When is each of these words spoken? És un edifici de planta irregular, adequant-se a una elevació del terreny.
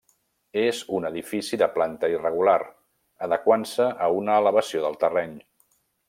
És 0.59 0.77
un 0.99 1.03
edifici 1.09 1.59
de 1.63 1.67
planta 1.75 2.09
irregular, 2.13 2.57
adequant-se 3.29 3.91
a 4.07 4.11
una 4.21 4.39
elevació 4.45 4.81
del 4.87 4.97
terreny. 5.05 5.37